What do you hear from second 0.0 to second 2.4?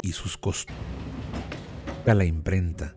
y sus costos A la